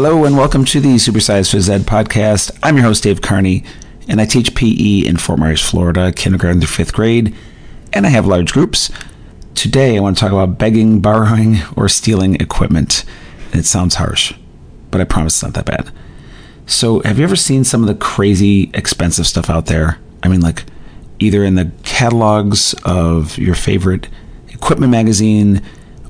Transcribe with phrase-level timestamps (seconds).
[0.00, 2.56] Hello and welcome to the Supersize Phys Ed podcast.
[2.62, 3.64] I'm your host, Dave Carney,
[4.06, 7.34] and I teach PE in Fort Myers, Florida, kindergarten through fifth grade,
[7.92, 8.92] and I have large groups.
[9.56, 13.04] Today, I want to talk about begging, borrowing, or stealing equipment.
[13.52, 14.34] It sounds harsh,
[14.92, 15.92] but I promise it's not that bad.
[16.64, 19.98] So, have you ever seen some of the crazy expensive stuff out there?
[20.22, 20.62] I mean, like
[21.18, 24.08] either in the catalogs of your favorite
[24.46, 25.60] equipment magazine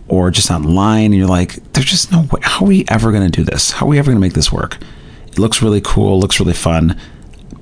[0.08, 2.40] or just online, and you're like, there's just no way.
[2.42, 3.72] How are we ever going to do this?
[3.72, 4.78] How are we ever going to make this work?
[5.26, 6.98] It looks really cool, looks really fun,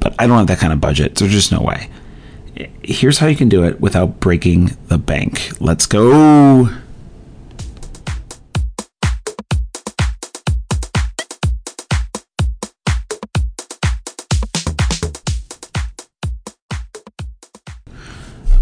[0.00, 1.16] but I don't have that kind of budget.
[1.16, 1.90] There's just no way.
[2.82, 5.60] Here's how you can do it without breaking the bank.
[5.60, 6.70] Let's go.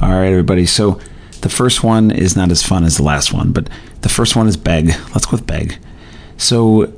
[0.00, 0.66] All right, everybody.
[0.66, 1.00] So
[1.45, 3.69] the first one is not as fun as the last one, but
[4.00, 4.89] the first one is beg.
[5.12, 5.77] Let's go with beg.
[6.39, 6.91] So,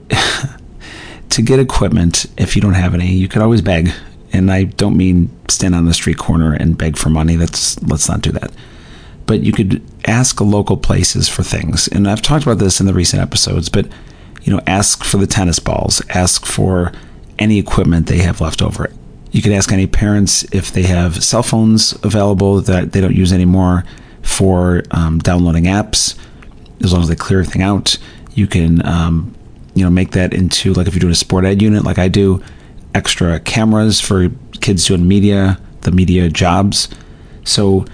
[1.30, 3.90] to get equipment, if you don't have any, you could always beg.
[4.32, 7.34] And I don't mean stand on the street corner and beg for money.
[7.34, 8.52] That's let's not do that.
[9.26, 11.88] But you could ask local places for things.
[11.88, 13.88] And I've talked about this in the recent episodes, but
[14.42, 16.92] you know, ask for the tennis balls, ask for
[17.40, 18.92] any equipment they have left over.
[19.32, 23.32] You could ask any parents if they have cell phones available that they don't use
[23.32, 23.82] anymore
[24.26, 26.18] for um, downloading apps.
[26.82, 27.96] As long as they clear everything out,
[28.34, 29.34] you can um,
[29.74, 32.08] you know make that into like if you're doing a sport ed unit, like I
[32.08, 32.42] do,
[32.94, 34.28] extra cameras for
[34.60, 36.88] kids doing media, the media jobs.
[37.44, 37.86] So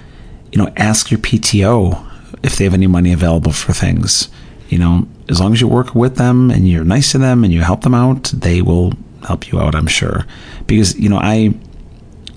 [0.50, 2.08] you know, ask your PTO
[2.42, 4.28] if they have any money available for things.
[4.68, 7.52] You know, as long as you work with them and you're nice to them and
[7.52, 8.92] you help them out, they will
[9.26, 9.74] help you out.
[9.74, 10.26] I'm sure
[10.66, 11.54] because you know I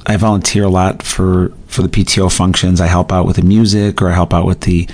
[0.05, 2.79] I volunteer a lot for for the PTO functions.
[2.79, 4.87] I help out with the music, or I help out with the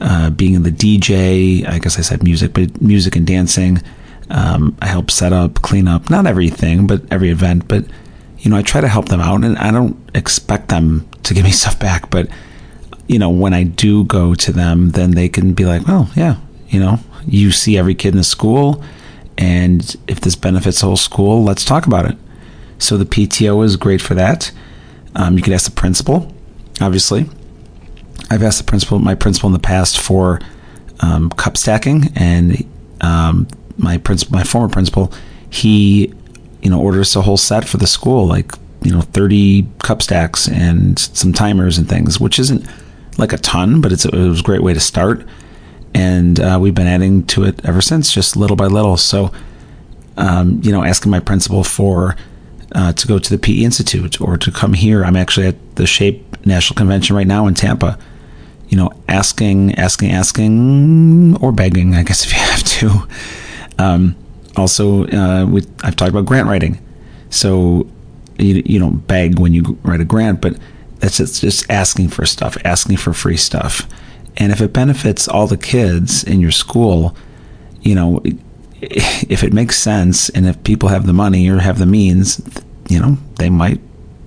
[0.00, 1.66] uh, being in the DJ.
[1.68, 3.82] I guess I said music, but music and dancing.
[4.30, 7.68] Um, I help set up, clean up, not everything, but every event.
[7.68, 7.84] But
[8.38, 11.44] you know, I try to help them out, and I don't expect them to give
[11.44, 12.10] me stuff back.
[12.10, 12.28] But
[13.06, 16.36] you know, when I do go to them, then they can be like, "Well, yeah,
[16.68, 18.82] you know, you see every kid in the school,
[19.36, 22.16] and if this benefits the whole school, let's talk about it."
[22.78, 24.50] So the PTO is great for that.
[25.14, 26.32] Um, you can ask the principal,
[26.80, 27.26] obviously.
[28.30, 30.40] I've asked the principal, my principal in the past for
[31.00, 32.64] um, cup stacking, and
[33.00, 35.12] um, my principal, my former principal,
[35.50, 36.12] he,
[36.62, 38.52] you know, orders a whole set for the school, like
[38.82, 42.66] you know, thirty cup stacks and some timers and things, which isn't
[43.16, 45.24] like a ton, but it's it was a great way to start,
[45.94, 48.96] and uh, we've been adding to it ever since, just little by little.
[48.96, 49.32] So,
[50.16, 52.16] um, you know, asking my principal for
[52.74, 55.04] uh, to go to the PE Institute or to come here.
[55.04, 57.98] I'm actually at the Shape National Convention right now in Tampa.
[58.68, 63.08] You know, asking, asking, asking, or begging, I guess if you have to.
[63.82, 64.16] Um,
[64.56, 66.84] also, uh, we, I've talked about grant writing.
[67.30, 67.88] So
[68.38, 70.58] you, you don't beg when you write a grant, but
[70.98, 73.88] that's just, just asking for stuff, asking for free stuff.
[74.36, 77.16] And if it benefits all the kids in your school,
[77.82, 78.22] you know,
[78.80, 82.40] if it makes sense and if people have the money or have the means,
[82.88, 83.80] you know, they might,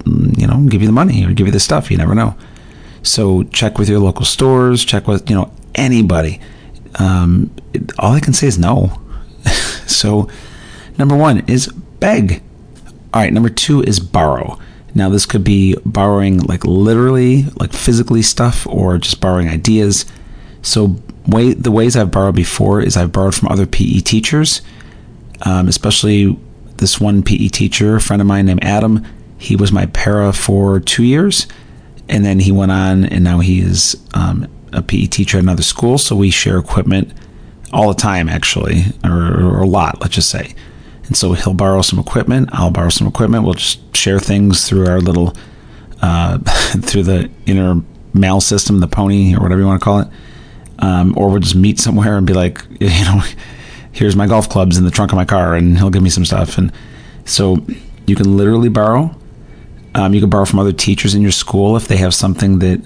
[0.06, 1.90] you know, give you the money or give you the stuff.
[1.92, 2.36] You never know.
[3.04, 6.40] So check with your local stores, check with, you know, anybody.
[6.96, 9.02] Um, it, all I can say is no.
[9.88, 10.30] so,
[10.98, 12.44] number one is beg.
[13.14, 14.60] All right, number two is borrow.
[14.94, 20.06] Now, this could be borrowing like literally, like physically stuff, or just borrowing ideas.
[20.62, 20.98] So,
[21.28, 24.62] way the ways I've borrowed before is I've borrowed from other PE teachers,
[25.44, 26.38] um, especially
[26.78, 29.06] this one PE teacher, a friend of mine named Adam.
[29.38, 31.48] He was my para for two years,
[32.10, 35.64] and then he went on, and now he is um, a PE teacher at another
[35.64, 35.98] school.
[35.98, 37.14] So we share equipment
[37.74, 40.54] all the time, actually, or, or a lot, let's just say.
[41.06, 42.50] And so he'll borrow some equipment.
[42.54, 43.44] I'll borrow some equipment.
[43.44, 45.36] We'll just share things through our little,
[46.02, 46.38] uh,
[46.82, 47.82] through the inner
[48.14, 50.08] mail system, the pony, or whatever you want to call it
[50.82, 53.22] um, or we'll just meet somewhere and be like, you know,
[53.92, 56.26] here's my golf clubs in the trunk of my car, and he'll give me some
[56.26, 56.58] stuff.
[56.58, 56.72] And
[57.26, 57.66] so
[58.08, 59.16] you can literally borrow.
[59.94, 62.82] Um, you can borrow from other teachers in your school if they have something that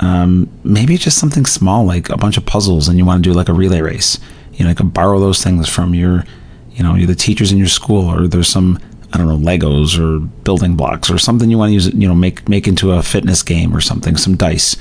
[0.00, 3.34] um, maybe just something small like a bunch of puzzles, and you want to do
[3.34, 4.18] like a relay race.
[4.52, 6.24] You know, you can borrow those things from your,
[6.72, 8.78] you know, the teachers in your school, or there's some
[9.14, 11.92] I don't know Legos or building blocks or something you want to use.
[11.92, 14.76] You know, make make into a fitness game or something, some dice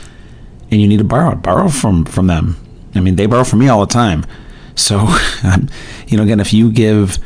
[0.72, 2.58] and you need to borrow borrow from from them.
[2.96, 4.26] I mean, they borrow from me all the time.
[4.76, 4.98] So,
[6.08, 7.18] you know, again, if you give,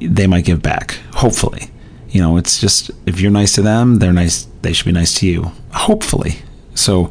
[0.00, 0.98] they might give back.
[1.14, 1.70] Hopefully,
[2.10, 4.46] you know, it's just if you're nice to them, they're nice.
[4.62, 5.52] They should be nice to you.
[5.72, 6.36] Hopefully.
[6.74, 7.10] So,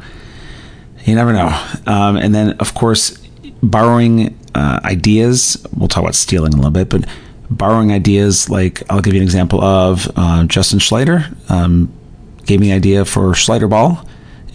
[1.05, 1.47] you never know.
[1.87, 3.17] Um, and then, of course,
[3.63, 5.65] borrowing uh, ideas.
[5.75, 7.05] We'll talk about stealing a little bit, but
[7.49, 8.49] borrowing ideas.
[8.49, 11.91] Like I'll give you an example of uh, Justin Schleider um,
[12.45, 14.05] gave me an idea for Schleider Ball,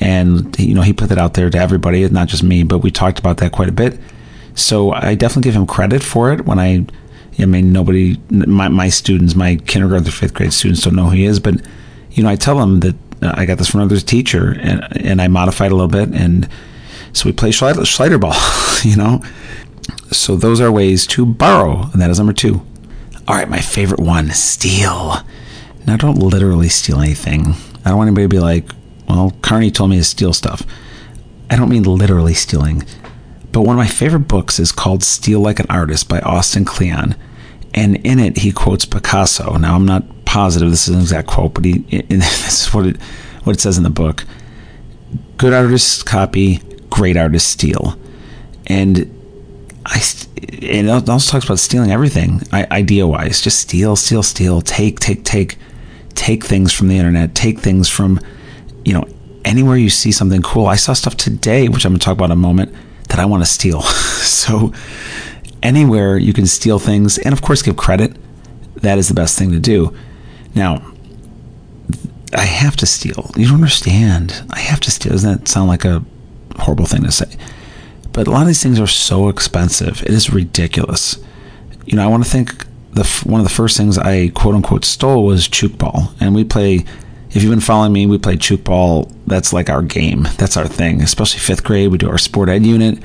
[0.04, 2.62] and you know he put that out there to everybody, not just me.
[2.62, 3.98] But we talked about that quite a bit.
[4.54, 6.44] So I definitely give him credit for it.
[6.44, 6.84] When I,
[7.38, 11.16] I mean, nobody, my, my students, my kindergarten through fifth grade students don't know who
[11.16, 11.54] he is, but
[12.12, 15.22] you know, I tell them that uh, I got this from another teacher, and and
[15.22, 16.48] I modified a little bit, and
[17.14, 18.34] so we play Schleider ball,
[18.88, 19.22] you know.
[20.12, 22.60] So those are ways to borrow, and that is number two.
[23.26, 25.16] All right, my favorite one, steal.
[25.86, 27.54] Now, don't literally steal anything.
[27.84, 28.70] I don't want anybody to be like,
[29.08, 30.64] well, Carney told me to steal stuff.
[31.50, 32.84] I don't mean literally stealing.
[33.52, 37.14] But one of my favorite books is called Steal Like an Artist by Austin Kleon.
[37.72, 39.56] And in it, he quotes Picasso.
[39.58, 41.78] Now, I'm not positive this is an exact quote, but he,
[42.08, 43.00] this is what it,
[43.44, 44.24] what it says in the book.
[45.36, 46.60] Good artists copy,
[46.90, 47.96] great artists steal.
[48.66, 49.10] And
[49.86, 50.02] I,
[50.36, 53.40] it also talks about stealing everything, idea wise.
[53.40, 55.58] Just steal, steal, steal, take, take, take,
[56.14, 58.18] take things from the internet, take things from,
[58.84, 59.04] you know,
[59.44, 60.66] anywhere you see something cool.
[60.66, 62.74] I saw stuff today, which I'm going to talk about in a moment,
[63.08, 63.82] that I want to steal.
[63.82, 64.72] so,
[65.62, 68.16] anywhere you can steal things, and of course, give credit,
[68.76, 69.96] that is the best thing to do.
[70.54, 70.82] Now,
[72.34, 73.30] I have to steal.
[73.36, 74.44] You don't understand.
[74.50, 75.12] I have to steal.
[75.12, 76.04] Doesn't that sound like a
[76.56, 77.36] horrible thing to say?
[78.12, 80.02] But a lot of these things are so expensive.
[80.02, 81.18] It is ridiculous.
[81.86, 84.84] You know, I want to think the one of the first things I quote unquote
[84.84, 86.84] stole was tchoukball, and we play.
[87.34, 89.12] If you've been following me, we play tchoukball.
[89.26, 90.28] That's like our game.
[90.38, 91.02] That's our thing.
[91.02, 93.00] Especially fifth grade, we do our sport ed unit.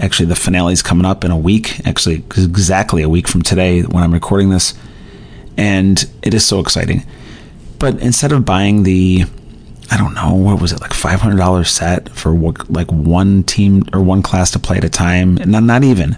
[0.00, 1.86] Actually, the finale is coming up in a week.
[1.86, 4.74] Actually, exactly a week from today when I'm recording this,
[5.56, 7.04] and it is so exciting.
[7.78, 9.26] But instead of buying the
[9.92, 12.32] I don't know what was it like five hundred dollars set for
[12.68, 16.16] like one team or one class to play at a time, and not not even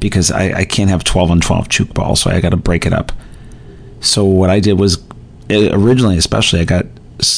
[0.00, 2.94] because I, I can't have twelve on twelve tchoukballs, so I got to break it
[2.94, 3.12] up.
[4.00, 4.96] So what I did was
[5.50, 6.86] originally, especially, I got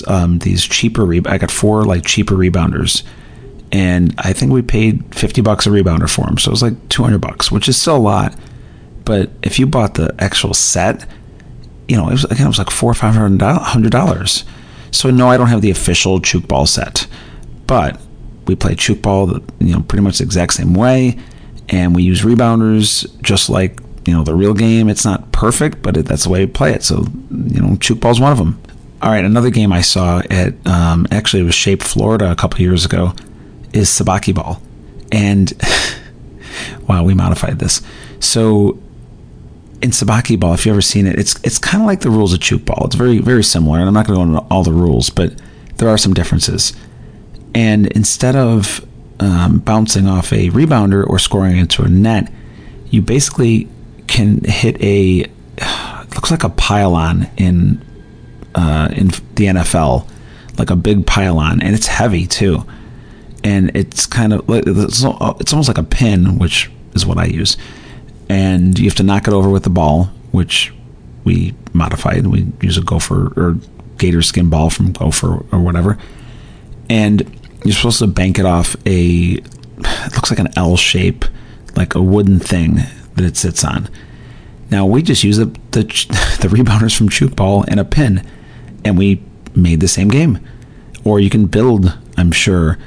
[0.06, 1.05] um, these cheaper.
[1.05, 3.02] Re- I got four like cheaper rebounders,
[3.72, 6.88] and I think we paid fifty bucks a rebounder for them, so it was like
[6.88, 8.34] two hundred bucks, which is still a lot.
[9.05, 11.06] But if you bought the actual set,
[11.88, 14.44] you know, it was again it was like four or five hundred dollars
[14.90, 17.06] so no, I don't have the official tchoukball set,
[17.66, 18.00] but
[18.46, 21.19] we play tchoukball, you know, pretty much the exact same way,
[21.69, 24.88] and we use rebounders just like you know the real game.
[24.88, 26.82] It's not perfect, but it, that's the way we play it.
[26.82, 28.60] So you know, tchoukball's one of them.
[29.02, 32.60] All right, another game I saw at um, actually it was Shape Florida a couple
[32.60, 33.12] years ago
[33.72, 34.62] is Sabaki ball,
[35.12, 35.52] and
[36.88, 37.82] wow, we modified this.
[38.19, 38.78] So
[39.82, 42.32] in sabaki ball, if you've ever seen it, it's it's kind of like the rules
[42.32, 42.87] of tchoukball.
[42.87, 45.40] It's very very similar, and I'm not going to go into all the rules, but
[45.76, 46.72] there are some differences.
[47.54, 48.84] And instead of
[49.20, 52.32] um, bouncing off a rebounder or scoring into a net,
[52.90, 53.69] you basically
[54.08, 55.26] can hit a
[56.14, 57.84] looks like a pylon in
[58.55, 60.08] uh, in the NFL,
[60.58, 62.64] like a big pylon, and it's heavy too.
[63.44, 65.05] And it's kind of it's
[65.52, 67.56] almost like a pin, which is what I use
[68.28, 70.72] and you have to knock it over with the ball, which
[71.25, 72.19] we modified.
[72.19, 73.56] And we use a gopher or
[73.96, 75.99] gator skin ball from Gopher or whatever,
[76.88, 77.23] and
[77.64, 79.42] you're supposed to bank it off a.
[79.80, 81.25] It looks like an L shape,
[81.76, 82.80] like a wooden thing
[83.18, 83.88] that it sits on.
[84.70, 85.82] Now we just use the the,
[86.40, 88.26] the rebounders from Tchoukball and a pin,
[88.84, 89.22] and we
[89.54, 90.40] made the same game.
[91.04, 92.78] Or you can build, I'm sure,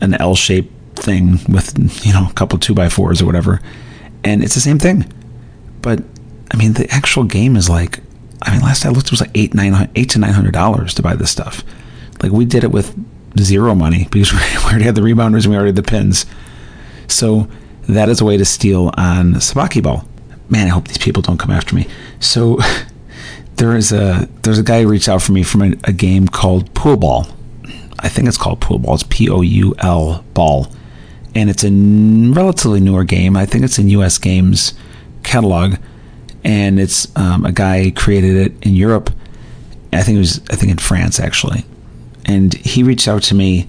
[0.00, 3.60] an L shaped thing with you know a couple two by fours or whatever
[4.24, 5.10] and it's the same thing.
[5.82, 6.02] But
[6.52, 8.00] I mean, the actual game is like,
[8.42, 10.94] I mean, last I looked, it was like eight, nine, eight to nine hundred dollars
[10.94, 11.62] to buy this stuff.
[12.22, 12.94] Like we did it with
[13.38, 16.26] zero money because we already had the rebounders and we already had the pins.
[17.06, 17.48] So
[17.88, 20.06] that is a way to steal on Sabaki ball.
[20.48, 21.86] Man, I hope these people don't come after me.
[22.20, 22.58] So
[23.56, 26.28] there is a there's a guy who reached out for me from a, a game
[26.28, 27.26] called Pool Ball.
[28.00, 28.94] I think it's called Pool Ball.
[28.94, 30.68] It's P O U L ball
[31.34, 33.36] and it's a relatively newer game.
[33.36, 34.18] I think it's in U.S.
[34.18, 34.74] Games
[35.22, 35.76] catalog,
[36.42, 39.10] and it's um, a guy created it in Europe.
[39.92, 41.64] I think it was I think in France actually,
[42.24, 43.68] and he reached out to me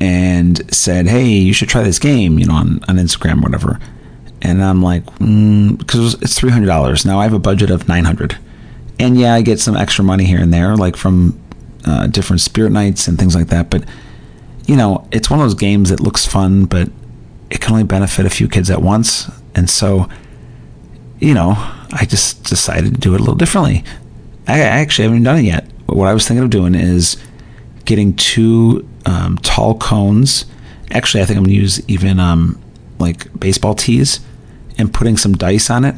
[0.00, 3.78] and said, "Hey, you should try this game," you know, on on Instagram, whatever.
[4.42, 7.18] And I'm like, because mm, it's three hundred dollars now.
[7.18, 8.38] I have a budget of nine hundred,
[8.98, 11.40] and yeah, I get some extra money here and there, like from
[11.84, 13.84] uh, different spirit nights and things like that, but
[14.66, 16.90] you know, it's one of those games that looks fun, but
[17.50, 19.30] it can only benefit a few kids at once.
[19.54, 20.08] And so,
[21.20, 21.54] you know,
[21.92, 23.84] I just decided to do it a little differently.
[24.48, 25.70] I actually haven't done it yet.
[25.86, 27.16] But what I was thinking of doing is
[27.84, 30.44] getting two um, tall cones.
[30.90, 32.62] Actually, I think I'm going to use even um,
[32.98, 34.20] like baseball tees
[34.76, 35.94] and putting some dice on it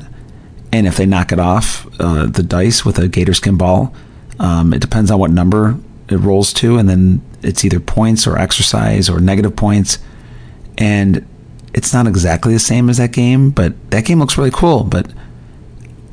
[0.72, 3.94] and if they knock it off uh, the dice with a gator skin ball,
[4.38, 8.38] um, it depends on what number it rolls to, and then it's either points or
[8.38, 9.98] exercise or negative points.
[10.76, 11.26] And
[11.74, 14.84] it's not exactly the same as that game, but that game looks really cool.
[14.84, 15.10] But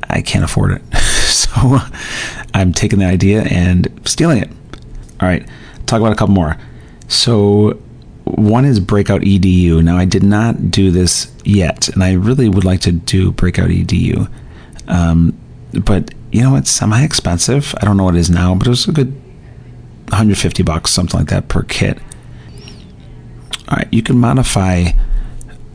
[0.08, 0.96] I can't afford it,
[1.28, 1.78] so
[2.54, 4.50] I'm taking the idea and stealing it.
[5.20, 5.46] All right,
[5.84, 6.56] talk about a couple more.
[7.08, 7.78] So
[8.24, 9.82] one is Breakout EDU.
[9.82, 13.70] Now I did not do this yet, and I really would like to do Breakout
[13.70, 14.30] EDU.
[14.88, 15.36] Um,
[15.72, 17.74] but you know it's semi expensive.
[17.80, 19.12] I don't know what it is now, but it was a good
[20.08, 21.98] 150 bucks, something like that per kit.
[23.68, 24.90] All right, you can modify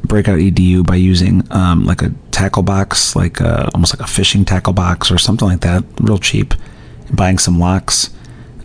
[0.03, 4.45] Breakout EDU by using um, like a tackle box, like a, almost like a fishing
[4.45, 6.53] tackle box or something like that, real cheap.
[7.13, 8.09] Buying some locks.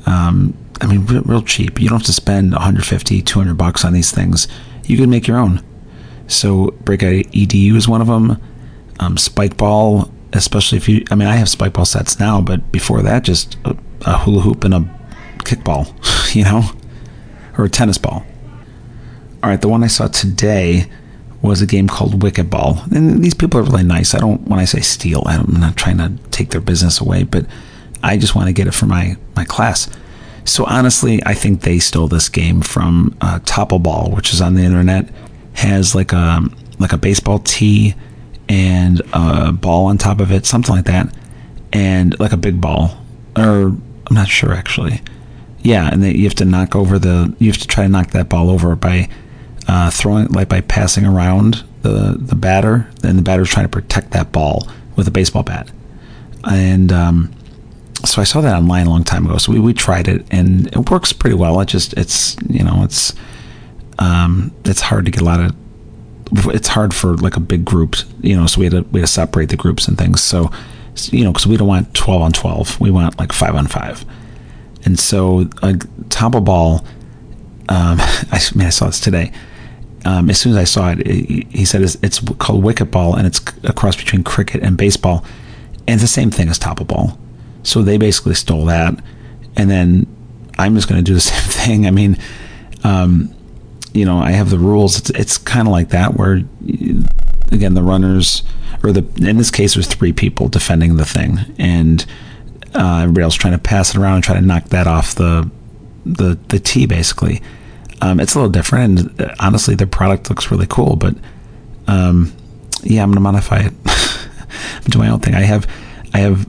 [0.06, 1.80] Um, I mean, real, cheap.
[1.80, 4.46] You don't have to spend 150, 200 bucks on these things.
[4.84, 5.64] You can make your own.
[6.28, 8.40] So Breakout EDU is one of them.
[8.98, 11.04] Um, spike ball, especially if you.
[11.10, 14.64] I mean, I have Spikeball sets now, but before that, just a, a hula hoop
[14.64, 14.80] and a
[15.38, 15.92] kickball,
[16.34, 16.62] you know,
[17.58, 18.24] or a tennis ball.
[19.42, 20.90] All right, the one I saw today
[21.42, 24.14] was a game called Wicket Ball, and these people are really nice.
[24.14, 27.46] I don't when I say steal, I'm not trying to take their business away, but
[28.06, 29.90] I just want to get it for my my class.
[30.44, 34.54] So honestly, I think they stole this game from uh, Topple Ball, which is on
[34.54, 35.08] the internet,
[35.54, 36.42] has like a
[36.78, 37.94] like a baseball tee
[38.48, 41.12] and a ball on top of it, something like that,
[41.72, 42.96] and like a big ball,
[43.36, 43.74] or
[44.06, 45.02] I'm not sure actually.
[45.62, 48.28] Yeah, and you have to knock over the you have to try to knock that
[48.28, 49.08] ball over by
[49.66, 54.12] uh, throwing like by passing around the the batter, and the batter's trying to protect
[54.12, 55.68] that ball with a baseball bat,
[56.44, 57.32] and um,
[58.06, 59.38] so I saw that online a long time ago.
[59.38, 61.60] So we, we tried it and it works pretty well.
[61.60, 63.12] It just it's you know it's
[63.98, 65.54] um, it's hard to get a lot of
[66.48, 69.06] it's hard for like a big group you know so we had to we had
[69.06, 70.22] to separate the groups and things.
[70.22, 70.50] So
[71.10, 74.04] you know because we don't want 12 on 12 we want like 5 on 5
[74.86, 75.74] and so a
[76.08, 76.86] topple ball
[77.68, 79.32] um, I mean I saw this today.
[80.04, 83.16] Um, as soon as I saw it, it he said it's, it's, called wicket ball
[83.16, 85.24] and it's a cross between cricket and baseball.
[85.88, 87.18] And it's the same thing as topple ball
[87.66, 88.94] so they basically stole that.
[89.56, 90.06] And then
[90.58, 91.86] I'm just going to do the same thing.
[91.86, 92.18] I mean,
[92.84, 93.34] um,
[93.92, 94.98] you know, I have the rules.
[94.98, 96.42] It's, it's kind of like that where,
[97.50, 98.42] again, the runners,
[98.82, 102.04] or the in this case, was three people defending the thing, and
[102.74, 105.50] uh, everybody else trying to pass it around and try to knock that off the
[106.04, 107.42] the the tee, basically.
[108.02, 110.96] Um, it's a little different, and uh, honestly, the product looks really cool.
[110.96, 111.14] But
[111.86, 112.34] um,
[112.82, 113.72] yeah, I'm gonna modify it.
[114.90, 115.34] do my own thing.
[115.34, 115.66] I have
[116.12, 116.46] I have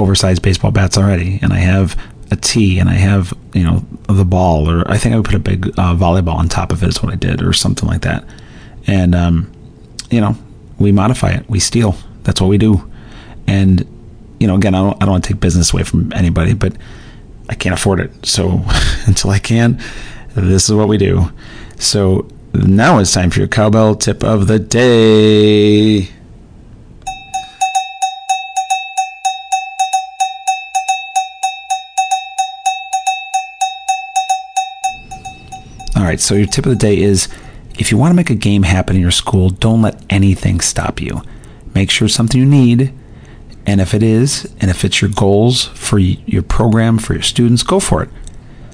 [0.00, 4.24] oversized baseball bats already, and I have a tee, and I have you know the
[4.24, 6.88] ball, or I think I would put a big uh, volleyball on top of it.
[6.88, 8.24] Is what I did, or something like that.
[8.86, 9.52] And um,
[10.10, 10.36] you know,
[10.78, 11.96] we modify it, we steal.
[12.24, 12.90] That's what we do.
[13.46, 13.86] And
[14.38, 16.74] you know, again, I don't, I don't want to take business away from anybody, but
[17.48, 18.26] I can't afford it.
[18.26, 18.64] So
[19.06, 19.80] until I can,
[20.34, 21.30] this is what we do.
[21.78, 26.08] So now it's time for your cowbell tip of the day.
[36.00, 37.28] All right, so your tip of the day is
[37.78, 40.98] if you want to make a game happen in your school, don't let anything stop
[40.98, 41.20] you.
[41.74, 42.94] Make sure it's something you need,
[43.66, 47.62] and if it is, and if it's your goals for your program, for your students,
[47.62, 48.08] go for it.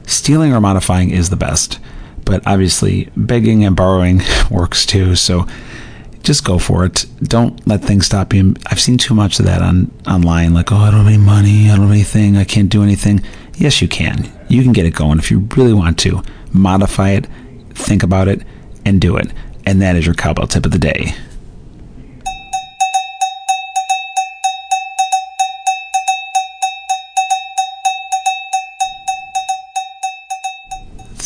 [0.06, 1.80] Stealing or modifying is the best,
[2.24, 5.48] but obviously begging and borrowing works too, so
[6.26, 7.06] just go for it.
[7.22, 8.54] Don't let things stop you.
[8.66, 11.70] I've seen too much of that on online, like, oh, I don't have any money,
[11.70, 13.22] I don't have anything, I can't do anything.
[13.54, 14.28] Yes, you can.
[14.48, 17.28] You can get it going if you really want to modify it,
[17.70, 18.42] think about it,
[18.84, 19.32] and do it.
[19.64, 21.14] And that is your cowbell tip of the day.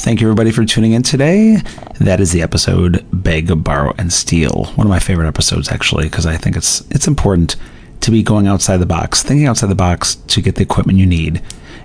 [0.02, 1.61] Thank you, everybody, for tuning in today.
[2.00, 6.25] That is the episode "Beg, Borrow, and Steal." One of my favorite episodes, actually, because
[6.25, 7.57] I think it's it's important
[8.00, 11.04] to be going outside the box, thinking outside the box to get the equipment you
[11.04, 11.42] need.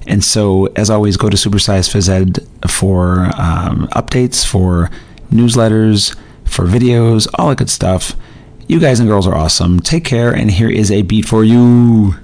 [0.08, 4.90] And so, as always, go to Supersize Phys Ed for um, updates, for
[5.30, 8.16] newsletters, for videos, all that good stuff.
[8.68, 9.82] You guys and girls are awesome.
[9.82, 12.16] Take care, and here is a beat for you.